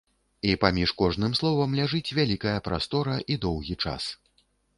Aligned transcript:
І 0.51 0.53
паміж 0.61 0.93
кожным 1.01 1.35
словам 1.39 1.75
ляжыць 1.81 2.15
вялікая 2.21 2.55
прастора 2.69 3.15
і 3.37 3.39
доўгі 3.45 3.79
час. 3.87 4.03